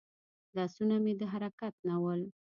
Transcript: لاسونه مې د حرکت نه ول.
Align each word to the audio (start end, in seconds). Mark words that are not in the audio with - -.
لاسونه 0.55 0.95
مې 1.03 1.13
د 1.19 1.21
حرکت 1.33 1.75
نه 1.87 1.95
ول. 2.03 2.21